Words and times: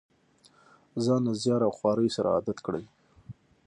ځان 1.03 1.21
له 1.27 1.33
زیار 1.41 1.61
او 1.67 1.71
خوارۍ 1.77 2.09
سره 2.15 2.27
عادت 2.35 2.57
کړي. 2.65 2.83